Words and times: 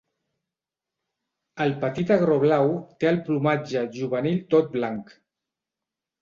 El 1.65 1.75
petit 1.83 2.13
agró 2.15 2.37
blau 2.45 2.71
té 3.03 3.11
el 3.11 3.21
plomatge 3.27 3.85
juvenil 3.99 4.41
tot 4.57 4.73
blanc. 4.79 5.15